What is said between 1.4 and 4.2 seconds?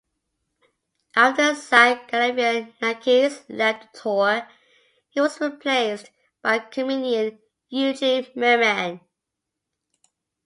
Zach Galifianakis left the